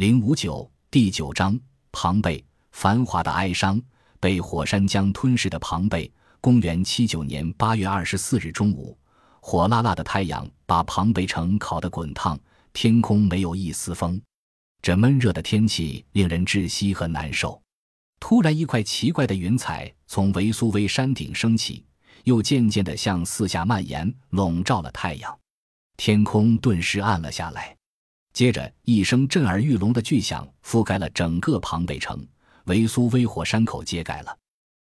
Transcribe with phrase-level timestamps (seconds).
[0.00, 1.60] 零五九第九章：
[1.92, 3.78] 庞贝繁华的哀伤，
[4.18, 6.10] 被火山将吞噬的庞贝。
[6.40, 8.96] 公元七九年八月二十四日中午，
[9.42, 12.40] 火辣辣的太阳把庞贝城烤得滚烫，
[12.72, 14.18] 天空没有一丝风。
[14.80, 17.60] 这闷热的天气令人窒息和难受。
[18.18, 21.84] 突然，一块奇怪的云彩从维苏威山顶升起，
[22.24, 25.38] 又渐渐地向四下蔓延，笼罩了太阳。
[25.98, 27.76] 天空顿时暗了下来。
[28.40, 32.26] 接着，一声震耳欲聋的巨响覆盖了整个庞贝城，
[32.64, 34.34] 维苏威火山口揭盖了。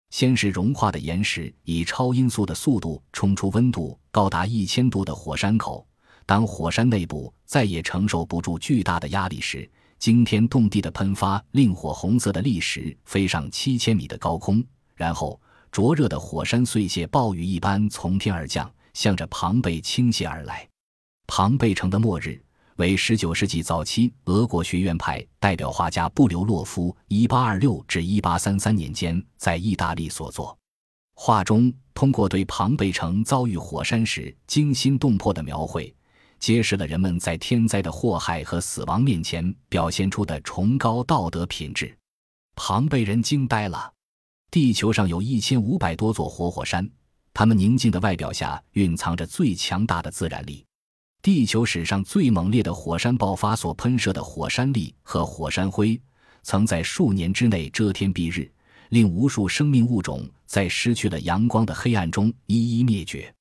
[0.09, 5.87] 先是融化的岩石以超音速的速度冲出温度高达一千度的火山口，
[6.25, 14.61] 当火山内部再也承受不住巨大的压力时，惊天动地的喷发令火红色的砾石飞上七千米的高空，
[14.95, 15.39] 然后
[15.71, 20.67] 灼热的火山碎屑暴雨一般从天而降，向着庞贝倾泻而来。
[21.25, 22.41] 庞贝城的末日。
[22.77, 30.57] 为19世纪早期俄国学院派代表画家布留洛夫1826至1833年间在意大利所作。
[31.13, 35.95] 画中通过对庞贝城遭遇火山时惊心动魄的描绘，
[36.37, 41.97] 揭示了人们在天灾的祸害和死亡面前表现出的崇高道德品质。
[42.55, 43.93] 庞贝人惊呆了。
[44.51, 46.89] 地球上有一千五百多座活火山，
[47.33, 50.65] 它们宁静的外表下蕴藏着最强大的自然力。
[51.25, 55.99] 地球史上最猛烈的火山爆发所喷射的火山粒和火山灰，
[56.43, 58.47] 曾在数年之内遮天蔽日，
[58.89, 63.33] 令无数生命物种在失去了阳光的黑暗中一一灭绝。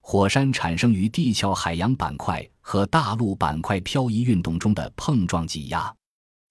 [0.00, 5.94] 火山产生于地壳海洋板块和大陆板块漂移运动中的碰撞挤压。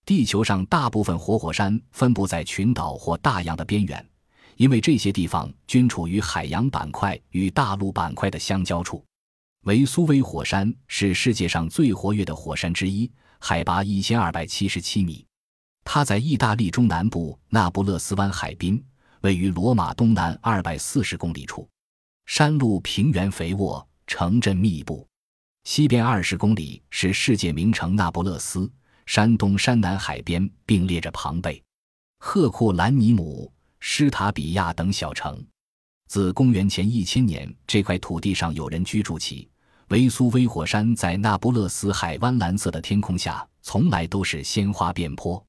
[0.06, 4.08] 地球上大部分活火山分布在群岛或大洋的边缘，
[4.58, 9.04] 因为这些地方均处于海洋板块与大陆板块的相交处。
[9.66, 15.26] 维苏威火山是世界上最活跃的火山之一，海拔一千二百七十七米。
[15.84, 18.84] 它在意大利中南部那不勒斯湾海滨，
[19.22, 21.68] 位于罗马东南二百四十公里处。
[22.28, 25.08] 山路平原肥沃，城镇密布。
[25.64, 28.72] 西边二十公里是世界名城那不勒斯，
[29.08, 31.60] 山东山南海边并列着庞贝、
[32.20, 35.44] 赫库兰尼姆、施塔比亚等小城。
[36.08, 39.50] 自公元前一千年，这块土地上有人居住起。
[39.90, 45.44] 维苏威火山在那不勒斯海湾蓝色的天空下，从来都是鲜花遍坡。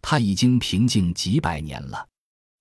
[0.00, 2.08] 它已经平静几百年了。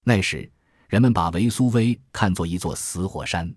[0.04, 0.52] 那时，
[0.90, 3.54] 人们把维苏威看作一座死火山。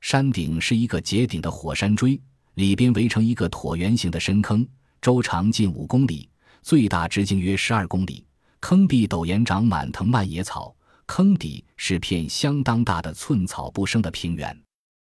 [0.00, 2.20] 山顶是一个结顶的火山锥，
[2.54, 4.64] 里边围成一个椭圆形的深坑，
[5.02, 6.30] 周长近五公里，
[6.62, 8.24] 最大直径约十二公里。
[8.60, 10.72] 坑壁陡岩长满藤蔓野草，
[11.06, 14.56] 坑底是片相当大的寸草不生的平原。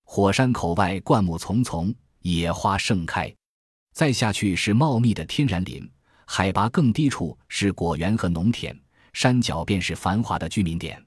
[0.05, 3.29] 火山口外灌木丛丛，野花盛开；
[3.91, 5.87] 再下去是茂密的天然林，
[6.25, 8.79] 海拔更低处是果园和农田，
[9.11, 11.03] 山脚便是繁华的居民点。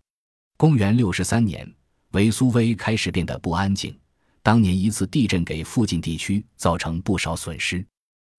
[0.59, 1.72] 公元六十三年，
[2.10, 3.98] 维苏威开始变得不安静。
[4.42, 7.84] 当年一次地震给附近地区造成不少损失，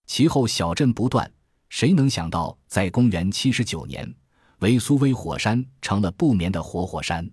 [0.06, 1.28] 其后小镇不断。
[1.68, 4.12] 谁能想到，在公元七十九年，
[4.58, 7.28] 维苏威火山成了不眠的活火山。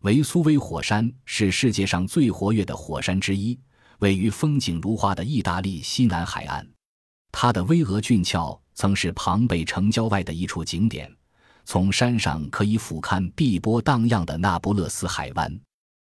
[0.00, 3.58] 维苏威火山是世界上最活跃的火山之一，
[3.98, 6.66] 位于风景如画的意大利西南海岸。
[7.30, 11.14] 它的巍峨峻峭曾是庞贝城郊外的一处景点，
[11.66, 15.60] 从山上可以俯瞰碧波荡漾的那不勒斯海湾。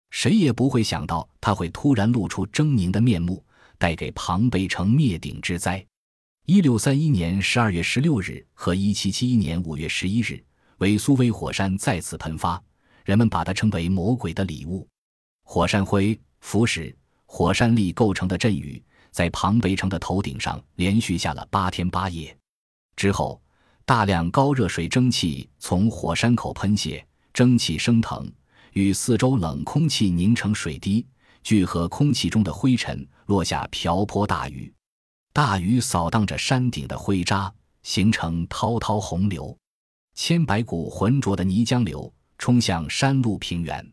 [0.09, 3.41] 谁也不会想到，它会突然露出狰狞的面目，
[3.77, 5.85] 带给庞贝城灭顶之灾。
[6.45, 10.43] 一六三一年十二月十六日和一七七一年五月十一日，
[10.79, 12.61] 维苏威火山再次喷发。
[13.07, 14.85] 人们把它称为“魔鬼的礼物”。
[15.47, 16.93] 火山灰、浮石、
[17.25, 22.37] 火山粒构成的阵雨，在庞贝城的头顶上连续下了八天八夜。
[22.97, 23.41] 之后，
[23.85, 28.29] 大量高热水蒸气从火山口喷泄，蒸汽升腾，
[28.73, 31.07] 与四周冷空气凝成水滴，
[31.43, 34.73] 聚合空气中的灰尘，落下瓢泼大雨。
[35.31, 37.49] 大雨扫荡着山顶的灰渣，
[37.83, 39.57] 形成滔滔洪流，
[40.13, 42.13] 千百股浑浊的泥浆流。
[42.37, 43.85] 冲向山路平原，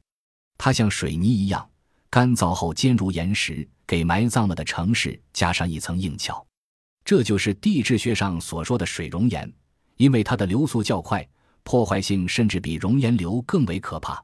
[0.59, 1.69] 它像水泥一样
[2.11, 6.47] 干燥后坚如岩石，给埋葬了的城市加上一层硬壳。
[7.05, 9.53] 这就是地质学上所说的水熔岩，
[9.97, 11.27] 因为它的流速较快，
[11.63, 14.23] 破坏性甚至比熔岩流更为可怕。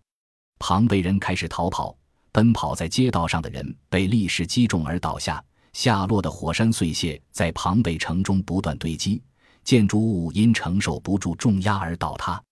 [0.58, 1.96] 庞贝人开始逃跑，
[2.30, 9.22] 奔跑在街道上的人被砾石击中而倒下，下落的火山碎屑在庞贝城中不断堆积，
[9.64, 12.42] 建筑物因承受不住重压而倒塌，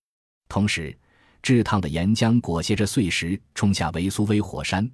[0.49, 0.99] 同时。
[1.43, 4.89] 炙烫的岩浆裹挟着碎石冲下维苏威火山，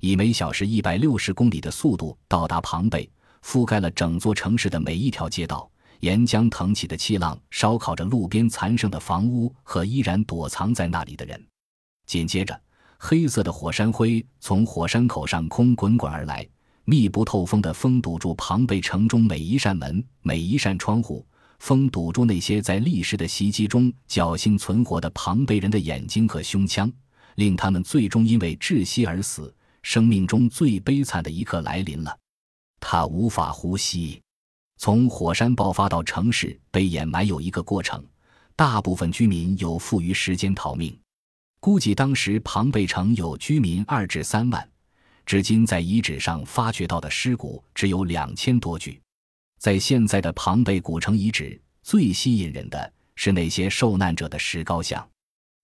[0.00, 3.08] 以每小时一百六十公里的速度到达庞贝，
[3.44, 5.70] 覆盖了整座城市的每一条街道，
[6.00, 11.46] 岩浆腾起的气浪烧烤着路边残剩的房屋和依然躲藏在那里的人。
[12.06, 12.58] 紧接着，
[12.98, 16.46] 黑色的火山灰从火山口上空滚滚而来，
[16.84, 21.24] 密不透风的风堵住庞贝城中每一扇门、每一扇窗户，
[21.60, 26.90] 风堵住那些在历史的袭击中侥幸存活的庞贝人的眼睛和胸腔，
[27.36, 29.54] 令他们最终因为窒息而死。
[29.82, 32.14] 生命中最悲惨的一刻来临了，
[32.80, 34.20] 他无法呼吸。
[34.76, 38.04] 从火山爆发到城市被掩埋有一个过程，
[38.56, 40.94] 大部分居民有富余时间逃命。
[41.60, 44.66] 估计当时庞贝城有居民二至三万，
[45.24, 49.00] 至今在遗址上发掘到的尸骨只有两千多具。
[49.60, 55.06] 在现在的庞贝古城遗址，最吸引人的是那些受难者的石膏像。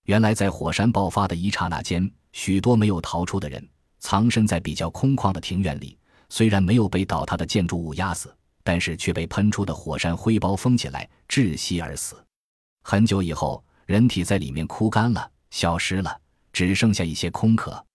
[0.05, 3.67] 原来，在火山爆发的一刹那间，许多没有逃出的人
[3.99, 5.97] 藏身在比较空旷的庭院里，
[6.29, 8.31] 虽然没有被倒塌的建筑物压死。
[8.63, 12.17] 但是却被喷出的火山灰包封起来，窒息而死。
[12.83, 16.21] 很久以后，人体在里面枯干了，消失了，
[16.53, 17.87] 只剩下一些空壳。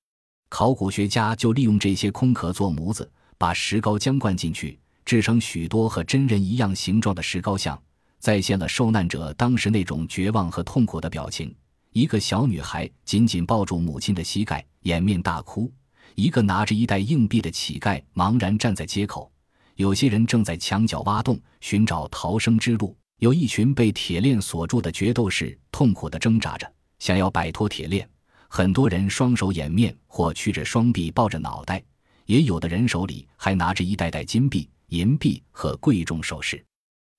[0.47, 7.81] 考古学家就利用这些空壳做模子，把石膏浆灌进去，制成许多和真人一样形状的石膏像，
[8.19, 11.53] 再现了受难者当时那种绝望和痛苦的表情。
[11.91, 15.69] 一个小女孩紧紧抱住母亲的膝盖，掩面大哭；
[16.15, 19.29] 一个拿着一袋硬币的乞丐茫然站在街口。
[19.75, 28.07] 有些人正在墙角挖洞寻找逃生之路，有一群被铁链锁住的决斗士痛苦地挣扎着，想要摆脱铁链。
[28.47, 31.83] 很多人双手掩面或屈着双臂抱着脑袋，
[32.25, 36.63] 也有的人手里还拿着一袋袋金币、银币和贵重首饰。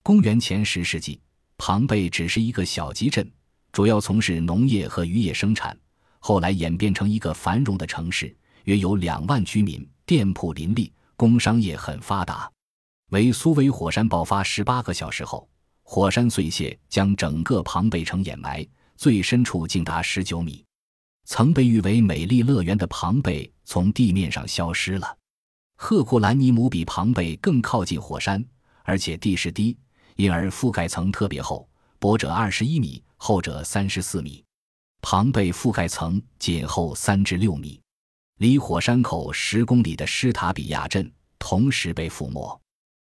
[0.03, 1.19] 公元前十世纪，
[1.57, 3.31] 庞贝只是一个小集镇，
[3.73, 5.75] 主要从事农业和渔业生产，
[6.19, 10.93] 后来演变成一个繁荣的城市，约有两万居民，店铺林立。
[11.17, 12.51] 工商业很发达。
[13.11, 15.49] 为苏威火山爆发十八个小时后，
[15.83, 18.67] 火山碎屑将整个庞贝城掩埋，
[18.97, 20.65] 最深处竟达十九米。
[21.25, 25.17] 曾被誉为美丽乐园的庞贝从地面上消失了。
[25.77, 28.45] 赫库兰尼姆比庞贝更靠近火山，
[28.85, 29.77] 而且地势低，
[30.17, 34.45] 因而覆盖层特别厚，薄者二十一米，厚者三十四米。
[35.01, 37.81] 庞贝覆盖层仅厚三至六米。
[38.39, 42.61] 离火山口十公里的施塔比亚镇同时被覆没。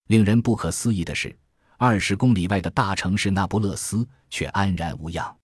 [0.07, 1.37] 令人不可思议的是，
[1.77, 5.37] 二十公里外的大城市那不勒斯却安然无恙。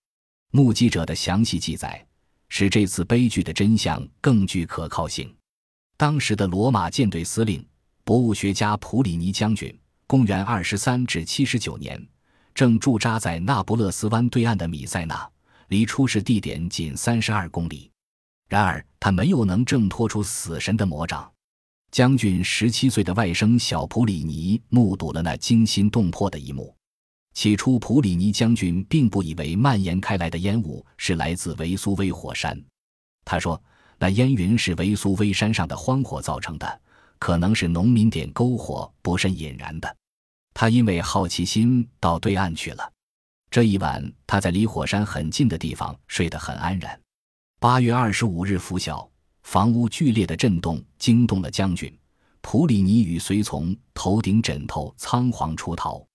[0.51, 2.05] 目击者的详细记载
[2.49, 5.33] 使这次悲剧的真相更具可靠性。
[5.97, 7.65] 当时的罗马舰队司令、
[8.03, 11.99] 博物学家普里尼将军，公元二十三至七十九年，
[12.53, 15.27] 正驻扎在那不勒斯湾对岸的米塞纳，
[15.69, 17.89] 离出事地点仅三十二公里。
[18.47, 21.29] 然而，他没有能挣脱出死神的魔掌。
[21.89, 26.75] 将军十七岁的外甥小普里尼目睹了那惊心动魄的一幕。
[27.33, 32.61] 起初，普里尼将军并不以为蔓延开来的烟雾是来自维苏威火山。
[33.25, 33.61] 他说
[33.99, 36.81] ：“那烟云是维苏威山上的荒火造成的，
[37.19, 39.97] 可能是农民点篝火不慎引燃的。”
[40.53, 42.91] 他因为好奇心到对岸去了。
[43.51, 46.99] 这一晚，他在离火山很近的地方睡得很安然。
[47.59, 49.09] 八月二十五日拂晓，
[49.43, 51.91] 房屋剧烈的震动惊动了将军
[52.41, 56.05] 普里尼与随从，头顶枕头仓皇出逃。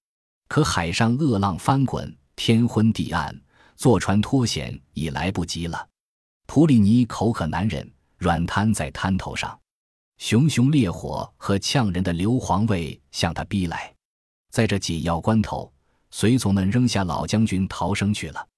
[0.48, 3.34] 可海上恶浪翻滚，天昏地暗，
[3.76, 5.88] 坐船脱险已来不及了。
[6.54, 9.58] 普里尼口渴难忍，软瘫在滩头上。
[10.18, 13.90] 熊熊烈火和呛人的硫磺味向他逼来。
[14.50, 15.72] 在这紧要关头，
[16.10, 18.48] 随从们扔下老将军逃生去了。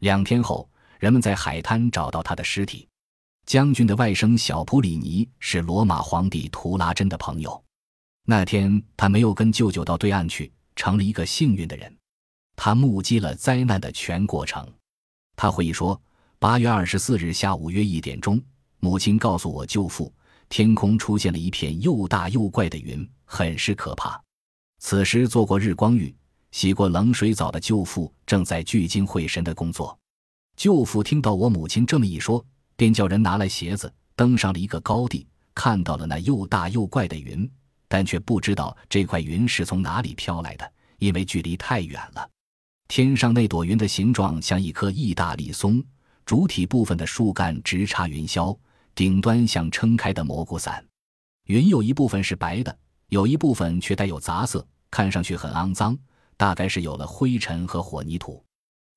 [0.00, 0.68] 两天后。
[0.98, 2.88] 人们在海滩找到他的尸体。
[3.44, 7.62] 将军的外甥小普里尼是罗马皇帝图拉真的朋友。
[8.24, 11.96] 那天他没有跟舅舅到对岸去，成了一个幸运的人。
[12.56, 14.68] 他目击了灾难的全过程。
[15.36, 16.00] 他回忆说
[16.38, 18.38] ：“八月二十四日下午约一点钟，
[18.80, 20.12] 母亲告诉我舅父，
[20.50, 24.22] 天空出现了一片又大又怪的云，很是可怕。
[24.78, 26.14] 此时做过日光浴、
[26.50, 29.98] 洗过冷水澡的舅父正在聚精会神的工作。”
[30.58, 32.44] 舅父听到我母亲这么一说，
[32.76, 37.50] 便叫人拿来鞋子，登上了一个高地，看到了那又大又怪的云，
[37.88, 42.28] 但却不知道这块云是从哪里飘来的，因为距离太远了。
[42.88, 45.82] 天上那朵云的形状像一棵意大利松，
[46.26, 48.58] 主体部分的树干直插云霄，
[48.96, 50.84] 顶端像撑开的蘑菇伞。
[51.44, 52.78] 云有一部分是白的，
[53.10, 55.96] 有一部分却带有杂色，看上去很肮脏，
[56.36, 58.44] 大概是有了灰尘和混凝土。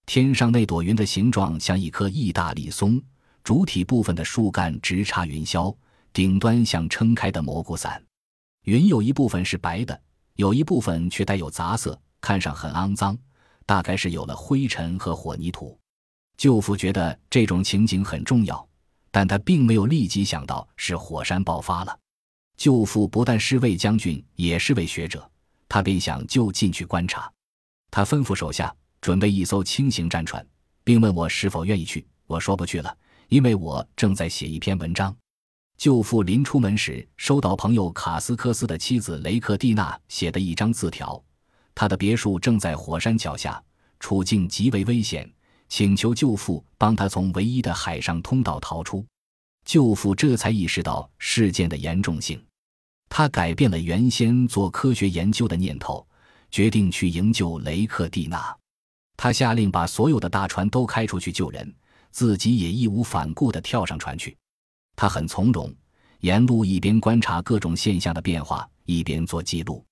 [0.07, 2.99] 天上那朵云的形状像一棵意大利松，
[3.43, 5.75] 主体部分的树干直插云霄，
[6.11, 8.03] 顶端像撑开的蘑菇伞。
[8.63, 10.01] 云有一部分是白的，
[10.37, 13.15] 有一部分却带有杂色，看上很肮脏，
[13.67, 15.78] 大概是有了灰尘和火泥土。
[16.39, 18.65] 舅父觉得这种情景很重要，
[19.11, 21.99] 但他并没有立即想到是火山爆发了。
[22.55, 25.29] 舅父不但是位将军，也是位学者，
[25.67, 27.29] 他便想就近去观察。
[27.91, 30.45] 他吩咐手下准备一艘轻型战船，
[30.81, 32.07] 并问我是否愿意去。
[32.25, 35.13] 我说不去了，因为我正在写一篇文章。
[35.77, 41.21] 舅父临出门时，收到朋友卡斯科斯的妻子雷克蒂娜写的一张字条，
[41.75, 43.61] 他的别墅正在火山脚下，
[43.99, 45.29] 处境极为危险。
[45.69, 49.05] 请求舅父帮他从唯一的海上通道逃出，
[49.65, 52.43] 舅父这才意识到事件的严重性，
[53.07, 56.05] 他改变了原先做科学研究的念头，
[56.49, 58.55] 决定去营救雷克蒂娜。
[59.15, 61.71] 他下令把所有的大船都开出去救人，
[62.09, 64.35] 自己也义无反顾地跳上船去。
[64.95, 65.73] 他很从容，
[66.21, 69.85] 沿路一边观察各种现象的变化，一边做记录。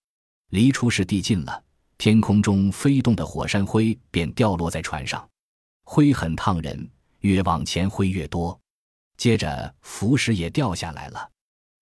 [0.49, 1.63] 离出事地近了，
[1.97, 5.27] 天空中飞动的火山灰便掉落在船上。
[5.89, 6.87] 灰很烫人，
[7.21, 8.59] 越往前灰越多。
[9.15, 11.31] 接着浮石也掉下来了，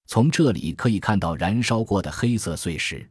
[0.06, 3.10] 从这里可以看到燃烧过的黑色碎石。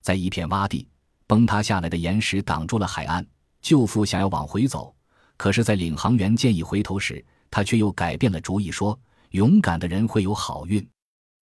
[0.00, 0.86] 在一片洼地，
[1.26, 3.26] 崩塌下来的岩石挡住了海岸。
[3.60, 4.94] 舅父想要往回走，
[5.36, 8.98] 可是，在领航员建议回头时，他却又改变了主意，说
[9.30, 10.88] ：“勇敢的人会有好运，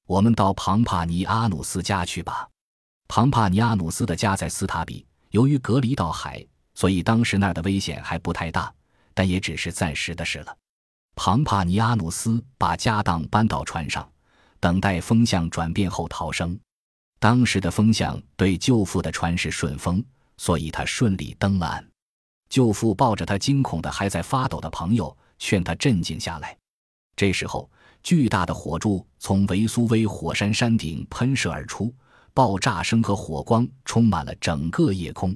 [0.06, 2.48] 我们到庞帕尼阿努斯家去吧。”
[3.08, 8.72] 庞帕尼阿努斯的家在斯塔比，由于隔离到海，所以当时那儿的危险还不太大。
[9.16, 10.54] 但也只是暂时的事了。
[11.14, 14.06] 庞帕尼阿努斯把家当搬到船上，
[14.60, 16.58] 等待风向转变后逃生。
[17.18, 20.04] 当时的风向对舅父的船是顺风，
[20.36, 21.88] 所以他顺利登了岸。
[22.50, 26.54] 舅父抱着他惊恐的还在发抖的朋友，劝他镇静下来。
[27.16, 27.70] 这时候，
[28.02, 31.90] 巨大的火柱从维苏威火山山顶喷射而出，
[32.34, 35.34] 爆炸声和火光充满了整个夜空。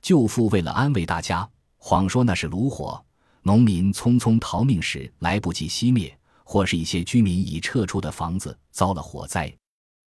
[0.00, 1.46] 舅父为了安慰大家，
[1.76, 3.04] 谎说那是炉火。
[3.42, 9.52] 农民匆匆逃命时来不及熄灭，或是一些居民已撤出的房子遭了火灾。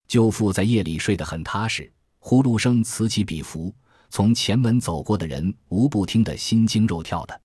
[0.06, 3.74] 舅父在夜里睡得很踏实，呼噜声此起彼伏，
[4.10, 7.40] 从前门走过的人无不听得心惊肉跳的。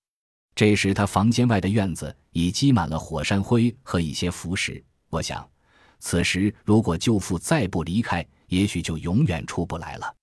[0.54, 4.82] 这时，他房间外的院子已积满了火山灰和一些浮石。
[5.08, 5.48] 我想，
[5.98, 10.14] 此时如果舅父再不离开，也许就永远出不来了。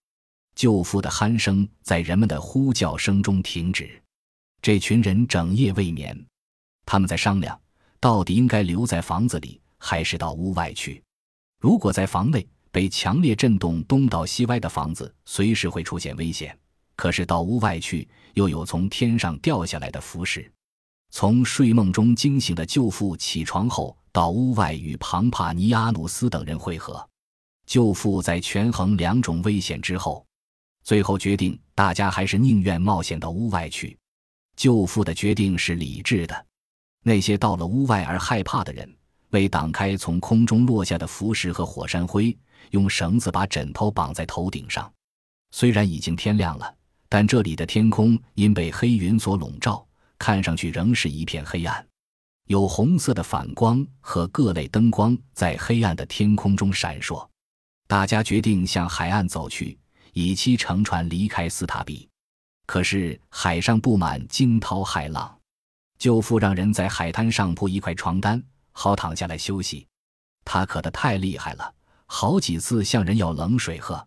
[0.54, 4.02] 舅父的鼾声在人们的呼叫声中停止。
[4.62, 6.26] 这群人整夜未眠，
[6.86, 7.60] 他们在商量，
[8.00, 11.02] 到底应该留在房子里，还是到屋外去。
[11.60, 16.52] 如果在房内，被强烈震动东倒西歪的房子随时会出现危险；
[16.96, 20.52] 可是到屋外去，又有从天上掉下来的浮石。
[21.10, 27.08] 从睡梦中惊醒的舅父起床后，到屋外与庞帕尼阿努斯等人会合。
[27.66, 30.26] 舅父在权衡两种危险之后，
[30.84, 33.98] 最后决定，大家还是宁愿冒险到屋外去。
[34.58, 36.46] 舅父的决定是理智的。
[37.04, 38.94] 那些到了屋外而害怕的人，
[39.30, 42.38] 为挡开从空中落下的浮石和火山灰，
[42.72, 44.92] 用绳子把枕头绑在头顶上。
[45.52, 46.76] 虽然已经天亮了，
[47.08, 49.88] 但这里的天空因被黑云所笼罩，
[50.18, 51.86] 看上去仍是一片黑暗。
[52.48, 57.26] 有红色的反光和各类灯光在黑暗的天空中闪烁。
[57.88, 59.78] 大家决定向海岸走去，
[60.14, 62.10] 以期乘船离开斯塔比。
[62.68, 65.36] 可是海上布满惊涛骇浪，
[65.98, 69.88] 舅父让人在海滩上铺一块床单，好躺下来休息。
[70.46, 71.74] 他渴得太厉害了，
[72.06, 74.06] 好几次向人要冷水喝。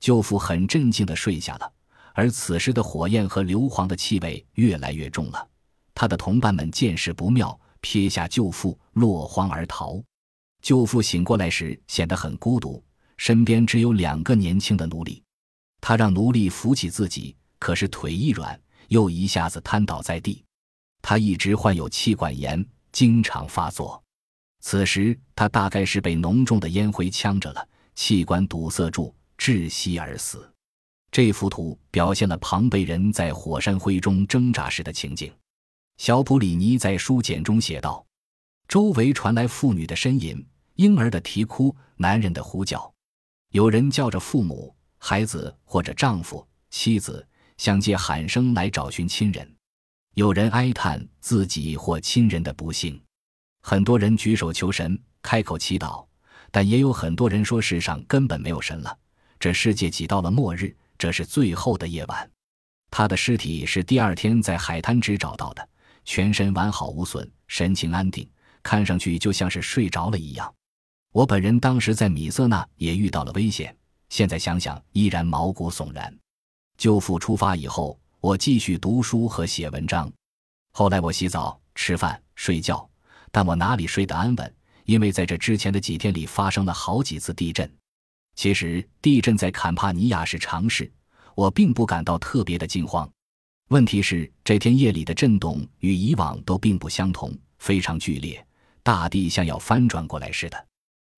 [0.00, 1.72] 舅父很镇静地睡下了。
[2.14, 5.48] 而此时的火焰和硫磺的气味越来越重了。
[5.94, 9.98] 他的同伴们见势不妙，撇下舅父落荒而逃。
[10.60, 12.84] 舅父醒过来时显得很孤独，
[13.16, 15.22] 身边只有两个年轻的奴隶。
[15.80, 17.34] 他让奴隶扶起自己。
[17.62, 20.44] 可是腿一软，又一下子瘫倒在地。
[21.00, 24.02] 他一直患有气管炎，经常发作。
[24.58, 30.52] 此时他大概是被浓重的烟灰呛着了，气管堵塞住，窒息而死。
[31.12, 35.32] 这幅图表现了庞贝人在火山灰中挣扎时的情景。
[35.98, 38.04] 小普里尼在书简中写道
[38.66, 42.92] ：“周围传来妇女的呻吟、婴儿的啼哭、男人的呼叫，
[43.50, 47.24] 有人叫着父母、孩子或者丈夫、妻子。”
[47.62, 49.48] 想借喊声来找寻亲人，
[50.14, 53.00] 有人哀叹自己或亲人的不幸，
[53.60, 56.04] 很多人举手求神，开口祈祷，
[56.50, 58.98] 但也有很多人说世上根本没有神了，
[59.38, 62.28] 这世界挤到了末日，这是最后的夜晚。
[62.90, 65.68] 他的尸体是第二天在海滩只找到的，
[66.04, 68.28] 全身完好无损，神情安定，
[68.64, 70.52] 看上去就像是睡着了一样。
[71.12, 73.72] 我本人当时在米色那也遇到了危险，
[74.08, 76.12] 现在想想依然毛骨悚然。
[76.76, 80.10] 舅父出发以后，我继续读书和写文章。
[80.72, 82.88] 后来我洗澡、吃饭、睡觉，
[83.30, 84.54] 但我哪里睡得安稳？
[84.84, 87.70] 因为在这之前的几天里发生了好几次地震。
[88.34, 90.90] 其实地震在坎帕尼亚是常事，
[91.34, 93.08] 我并不感到特别的惊慌。
[93.68, 98.44] 问题是这天夜里的震动与以往都并不相同，非常剧烈，
[98.82, 100.66] 大地像要翻转过来似的。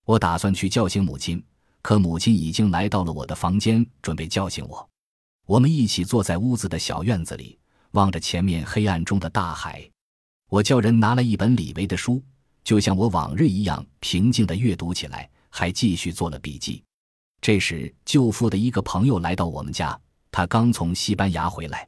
[0.05, 1.43] 我打算去叫醒母亲，
[1.81, 4.89] 可母亲已经来到了我的房间，准备叫醒我。
[5.47, 7.59] 我们一起坐在屋子的小院子里，
[7.93, 9.89] 望着前面黑暗中的大海。
[10.49, 12.23] 我叫人拿来一本李维的书，
[12.63, 16.83] 就像我往日一样平静地阅读起来，还继续做了笔记。
[17.43, 19.99] 这时，舅父的一个朋友来到我们家，
[20.31, 21.87] 他刚从西班牙回来。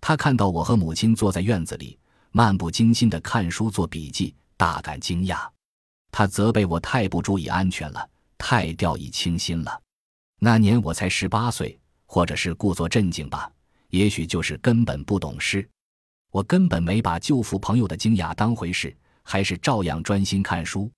[0.00, 1.96] 他看到我和母亲坐在院子里，
[2.32, 5.48] 漫不经心地看书做笔记，大感惊讶。
[6.10, 9.80] 他责备我太不注意安全了，太掉以轻心了。
[10.40, 11.78] 那年我才十八岁，
[12.08, 13.48] 或者是故作镇静吧，
[13.90, 15.68] 也许就是根本不懂事。
[16.32, 20.90] 我根本没把舅父朋友的惊讶当回事，还是照样专心看书。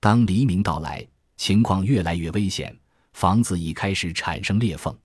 [0.00, 2.76] 当黎明到来，情况越来越危险，
[3.12, 4.96] 房子已开始产生裂缝。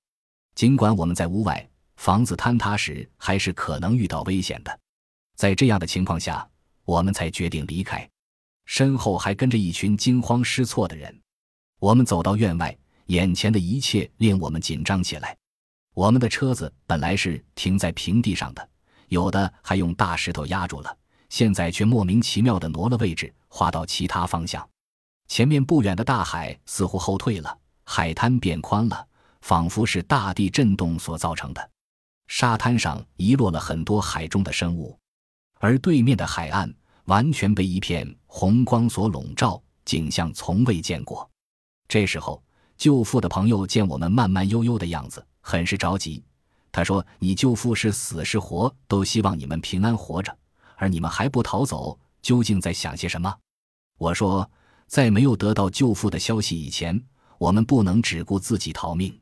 [0.56, 1.68] 尽管我们在屋外，
[1.98, 4.80] 房子坍塌时还是可能遇到危险的。
[5.36, 6.48] 在这样的情况下，
[6.84, 8.08] 我们才决定离开。
[8.66, 11.22] 身后还跟着一群惊慌失措的人。
[11.80, 12.76] 我们走到院外，
[13.08, 15.36] 眼前的一切令我们紧张起来。
[15.94, 18.70] 我们的车子本来是停在平地上的，
[19.10, 20.98] 有的还用大石头压住了，
[21.30, 24.68] 现在却莫名其妙地挪了位置，滑到其他方向。
[25.28, 29.08] 前面不远的大海似乎后退了，海滩变宽了，
[29.42, 31.70] 仿佛是大地震动所造成的。
[32.28, 34.98] 沙滩上遗落了很多海中的生物，
[35.60, 36.74] 而对面的海岸。
[37.08, 41.30] 完全被一片红光所笼罩，景象从未见过。
[41.86, 42.42] 这时候，
[42.78, 46.24] 舅父的朋友见我们慢慢悠悠的样子，很是着急。
[46.72, 50.36] 他说：“你舅父是死是活，都希望你们平安活着，
[50.78, 53.38] 而你们还不逃走，究竟在想些什么？”
[54.00, 54.50] 我说
[54.88, 57.00] ：“在没有得到舅父的消息以前，
[57.38, 59.16] 我们不能只顾自己逃命。”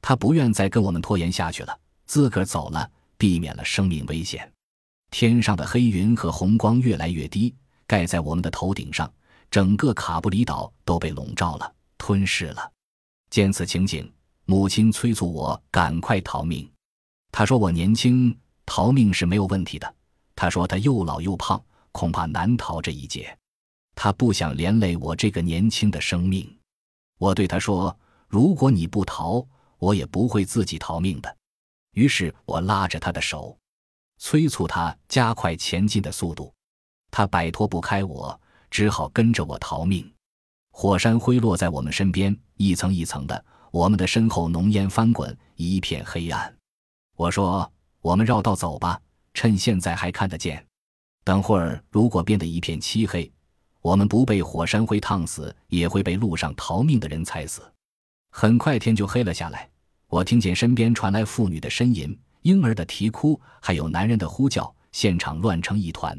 [0.00, 4.48] 他不愿再跟我们拖延下去了，自个儿走了，避免了生命危险。
[5.10, 7.54] 天上的黑云和红光越来越低，
[7.86, 9.12] 盖在我们的头顶上，
[9.50, 12.70] 整个卡布里岛都被笼罩了，吞噬了。
[13.30, 14.12] 见此情景，
[14.46, 16.70] 母亲催促我赶快逃命。
[17.32, 19.94] 她说：“我年轻，逃命是没有问题的。”
[20.36, 23.36] 她说：“他又老又胖，恐怕难逃这一劫。”
[23.96, 26.58] 她不想连累我这个年轻的生命。
[27.18, 27.96] 我对她说
[28.28, 29.46] ：“如果你不逃，
[29.78, 31.36] 我也不会自己逃命的。”
[31.94, 33.56] 于是我拉着她的手。
[34.18, 36.54] 催促他加快前进的速度，
[37.10, 40.08] 他摆脱不开我，只好跟着我逃命。
[40.70, 46.56] 火山灰落在我们身边，一层一层的，我们的身后浓烟翻滚，一片黑暗。
[47.16, 47.68] 我说
[48.00, 49.00] ：“我们绕道走吧，
[49.34, 50.64] 趁现在还看得见。
[51.24, 53.28] 等会儿如果变得一片漆黑，
[53.80, 57.62] 我们不被火山灰烫死，也会被路上逃命的人踩死。”
[58.30, 59.68] 很快天就黑了下来，
[60.06, 62.16] 我听见身边传来妇女的呻吟。
[62.42, 66.16] 婴儿的啼哭，还有男人的呼叫，现场乱成一团。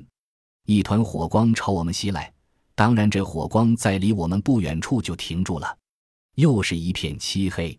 [0.65, 2.33] 一团火光朝我们袭来，
[2.75, 5.77] 当然，这火光在离我们不远处就停住了。
[6.35, 7.77] 又是一片漆黑，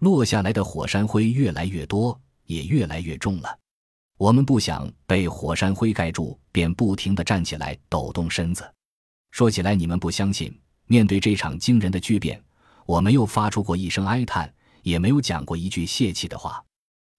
[0.00, 3.58] 落下来的火山灰越来越多，也越来越重了。
[4.18, 8.70] 我们不想被火山灰盖住，便不停地站起来，抖动身子。
[9.30, 10.54] 说起来，你们不相信，
[10.86, 12.42] 面对这场惊人的巨变，
[12.84, 16.62] 我没有发出过一声哀叹，也没有讲过一句泄气的话。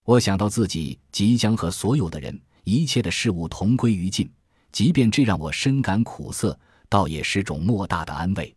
[0.04, 4.30] 我想到自己即将和所有的人、一切的事物同归于尽，
[4.72, 8.54] 即便这让我深感苦涩，倒也是种莫大的安慰。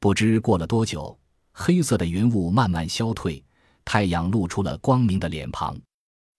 [0.00, 1.18] 不知过了多久，
[1.60, 3.44] 黑色的云雾慢慢消退，
[3.84, 5.76] 太阳露出了光明的脸庞。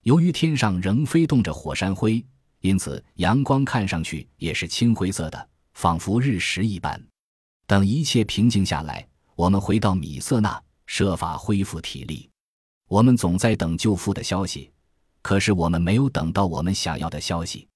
[0.03, 2.25] 由于天上仍飞动着火山灰，
[2.61, 6.99] 因此阳光看上去也是青灰色的，仿佛日食一般。
[7.67, 9.05] 等一切平静下来，
[9.35, 12.29] 我们回到米瑟那，设法恢复体力。
[12.87, 14.71] 我们总在等舅父的消息，
[15.21, 17.67] 可是我们没有等到我们想要的消息。